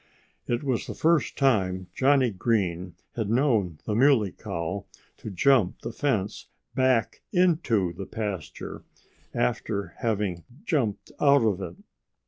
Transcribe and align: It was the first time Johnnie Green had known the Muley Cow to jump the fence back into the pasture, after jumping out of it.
It 0.47 0.63
was 0.63 0.87
the 0.87 0.95
first 0.95 1.37
time 1.37 1.85
Johnnie 1.93 2.31
Green 2.31 2.95
had 3.15 3.29
known 3.29 3.77
the 3.85 3.93
Muley 3.93 4.31
Cow 4.31 4.87
to 5.17 5.29
jump 5.29 5.81
the 5.81 5.91
fence 5.93 6.47
back 6.73 7.21
into 7.31 7.93
the 7.93 8.07
pasture, 8.07 8.83
after 9.35 9.93
jumping 10.65 11.05
out 11.19 11.43
of 11.43 11.61
it. 11.61 11.75